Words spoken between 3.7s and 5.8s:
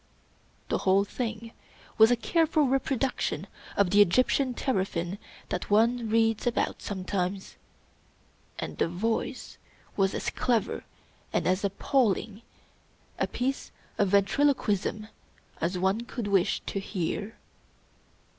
of the Egyptian teraphin that